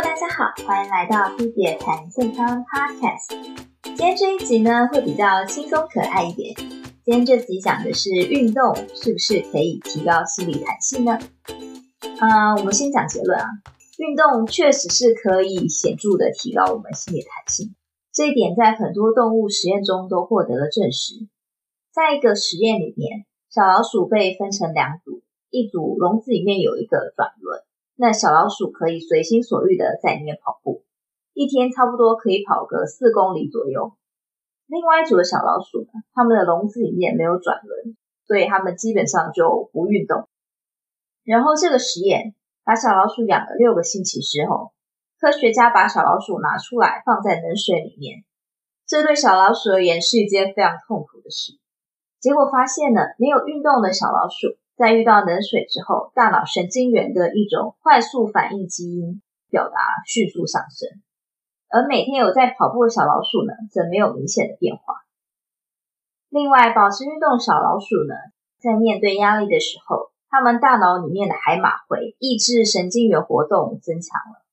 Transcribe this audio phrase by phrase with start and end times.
[0.00, 3.36] 大家好，欢迎来到 B 姐谈健康 Podcast。
[3.82, 6.54] 今天这一集呢，会比较轻松可爱一点。
[7.04, 11.18] 今天这集讲的是运动是不是可以提高心理弹性呢？
[12.20, 13.46] 啊、我们先讲结论啊，
[13.98, 17.74] 运动确实是可以显著的提高我们心理弹性。
[18.12, 21.26] 这一点在很多动物实验中都获得了证实。
[21.92, 27.60] 在一个实验里面，小老鼠被分成两组，一组笼子里面有一个转轮，
[28.00, 30.84] 那小老鼠可以随心所欲的在里面跑步，
[31.34, 33.96] 一天差不多可以跑个四公里左右。
[34.68, 40.28] 另外一组的小老鼠呢，它们的笼子里面没有转轮，所以它们基本上就不运动。
[41.24, 44.70] 然后这个实验把小老鼠养了六个星期之后，
[45.18, 48.22] 科学家把小老鼠拿出来放在冷水里面，
[48.86, 51.58] 这对小老鼠而言是一件非常痛苦的事。
[52.20, 59.20] 结果发现呢，没有运动的小老鼠在遇到冷水之后，大脑神经元的一种快速反应基因
[59.50, 59.74] 表达
[60.06, 60.88] 迅速上升，
[61.68, 64.94] 而每天有在跑步的小老鼠呢，则没有明显的变化。
[66.28, 68.14] 另外，保持运动小老鼠呢，
[68.60, 74.44] 在面对压力的时候，它们大脑里面的海马回抑制神经元活动增强了，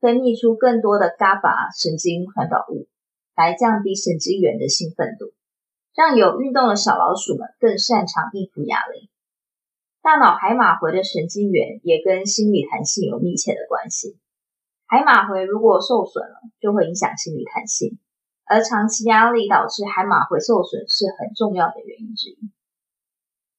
[0.00, 2.86] 分泌出更多的 GABA 神经传导物，
[3.34, 5.32] 来降低神经元的兴奋度。
[5.92, 9.10] 让有运动的小老鼠们更擅长应付压力。
[10.02, 14.18] 大脑海马回的神经元也跟心理弹性有密切的关系。
[14.86, 18.00] 海马回如果受损了，就会影响心理弹性，
[18.44, 22.36] 而长期压力导致海马回受损是很重要的原因之一。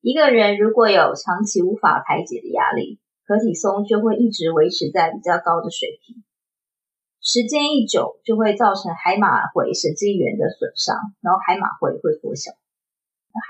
[0.00, 6.22] 一个人如果有长期无法排解的压力，可体松就会一直维持在比较高的水平。
[7.20, 12.52] 时间一久，就会造成海马回神经元的损伤，然后海马回会缩小。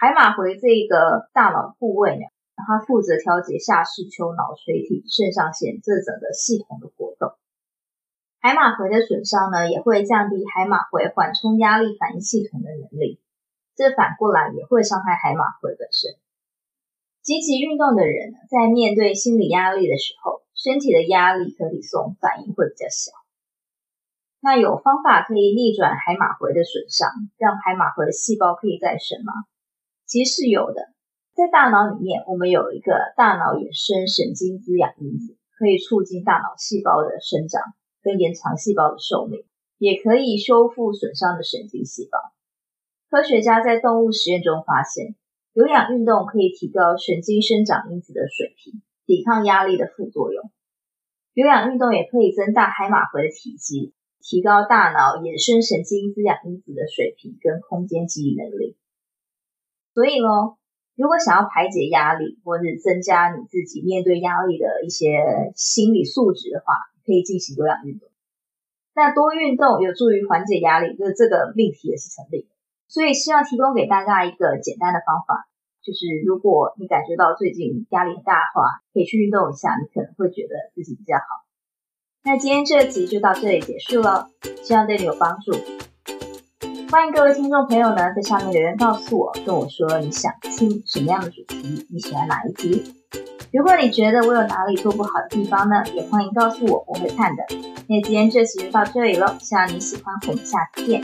[0.01, 2.23] 海马回这个大脑部位呢，
[2.67, 7.33] 它负责调节下视丘、脑垂体、肾上腺这整个系统的活动。
[8.41, 13.21] 海马回的损伤呢，也会降低海马回缓冲压力反应系统的能力，
[13.75, 16.17] 这反过来也会伤害海马回本身。
[17.21, 23.13] 积极运动的人呢，在面对心理压力的时候，身体的压力可体松反应会比较小。
[24.41, 29.33] 那有方法可以逆转海马回的损伤，让海马回的细胞可以再生吗？
[30.07, 30.89] 其实是有的，
[31.39, 37.63] 在大脑里面，我们有一个大脑衍生神经滋养因子，可以促进大脑细胞的生长，
[38.03, 39.45] 跟延长细胞的寿命，
[39.79, 42.19] 也可以修复损伤的神经细胞。
[43.09, 45.15] 科学家在动物实验中发现，
[45.53, 50.51] 有氧运动可以提高神经生长因子的水平，抵抗压力的副作用。
[51.35, 53.95] 有氧运动也可以增大海马回的体积。
[54.21, 58.77] 提高大脑衍生神经滋养因子的水平跟空间记忆能力。
[59.95, 60.58] 所以呢，
[60.99, 66.75] 如果想要排解压力或者增加你自己面对压力的一些心理素质的话，
[67.07, 68.09] 可以进行有氧运动。
[68.97, 72.49] 那多运动有助于缓解压力，就是这个命题也是成立的。
[72.89, 75.47] 所以希望提供给大家一个简单的方法，
[75.85, 81.47] 就是如果你感觉到最近压力很大的话，可以去运动一下，你可能会觉得自己比较好。
[82.25, 84.31] 那今天这集就到这里结束了，
[84.65, 85.53] 希望对你有帮助。
[86.91, 92.95] 欢迎各位听众朋友呢，在下面留言告诉我，跟我说你想听什么样的主题，你喜欢哪一集。
[93.53, 97.45] 如果你觉得我有哪里做不好的地方呢，也欢迎告诉我，我会看的。
[97.89, 101.03] 那今天这期就到这里了，希望你喜欢，我们下次见。